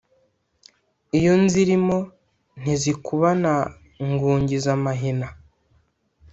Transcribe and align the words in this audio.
Iyo 1.17 1.33
nzilimo 1.43 1.97
ntizikubana 2.61 3.53
ngungiza 4.11 4.69
amahina. 4.77 5.27